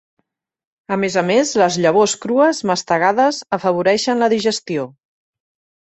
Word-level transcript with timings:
A 0.95 0.97
més 1.01 1.17
a 1.23 1.23
més, 1.27 1.51
les 1.63 1.77
llavors 1.85 2.17
crues, 2.25 2.63
mastegades, 2.73 3.43
afavoreixen 3.61 4.23
la 4.27 4.35
digestió. 4.39 4.93